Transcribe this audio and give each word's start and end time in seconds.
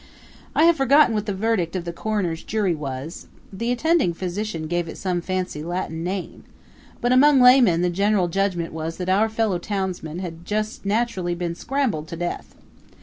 I 0.55 0.63
have 0.63 0.77
forgotten 0.77 1.13
what 1.13 1.27
the 1.27 1.33
verdict 1.35 1.75
of 1.75 1.85
the 1.85 1.93
coroner's 1.93 2.41
jury 2.41 2.73
was 2.73 3.27
the 3.53 3.71
attending 3.71 4.13
physician 4.15 4.65
gave 4.65 4.87
it 4.87 4.97
some 4.97 5.21
fancy 5.21 5.61
Latin 5.63 6.03
name 6.03 6.43
but 7.01 7.11
among 7.13 7.39
laymen 7.39 7.81
the 7.83 7.89
general 7.91 8.27
judgment 8.27 8.73
was 8.73 8.97
that 8.97 9.09
our 9.09 9.29
fellow 9.29 9.59
townsman 9.59 10.17
had 10.17 10.43
just 10.43 10.87
naturally 10.87 11.35
been 11.35 11.53
scrambled 11.53 12.07
to 12.07 12.15
death. 12.15 12.55